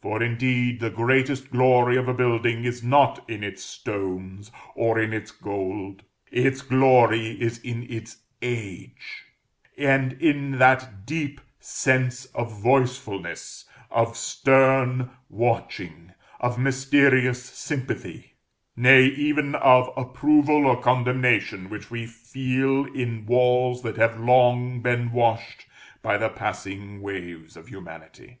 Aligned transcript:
For, 0.00 0.22
indeed, 0.22 0.80
the 0.80 0.88
greatest 0.88 1.50
glory 1.50 1.98
of 1.98 2.08
a 2.08 2.14
building 2.14 2.64
is 2.64 2.82
not 2.82 3.22
in 3.28 3.44
its 3.44 3.62
stones, 3.62 4.50
or 4.74 4.98
in 4.98 5.12
its 5.12 5.30
gold. 5.32 6.02
Its 6.32 6.62
glory 6.62 7.32
is 7.38 7.58
in 7.58 7.82
its 7.92 8.22
Age, 8.40 9.24
and 9.76 10.14
in 10.14 10.52
that 10.58 11.04
deep 11.04 11.42
sense 11.58 12.24
of 12.34 12.50
voicefulness, 12.58 13.66
of 13.90 14.16
stern 14.16 15.10
watching, 15.28 16.12
of 16.40 16.58
mysterious 16.58 17.44
sympathy, 17.44 18.36
nay, 18.76 19.04
even 19.04 19.54
of 19.56 19.92
approval 19.94 20.64
or 20.64 20.80
condemnation, 20.80 21.68
which 21.68 21.90
we 21.90 22.06
feel 22.06 22.86
in 22.94 23.26
walls 23.26 23.82
that 23.82 23.98
have 23.98 24.18
long 24.18 24.80
been 24.80 25.12
washed 25.12 25.66
by 26.00 26.16
the 26.16 26.30
passing 26.30 27.02
waves 27.02 27.58
of 27.58 27.68
humanity. 27.68 28.38